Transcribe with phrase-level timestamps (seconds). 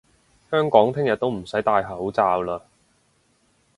[0.49, 2.59] 香港聽日都唔使戴口罩嘞！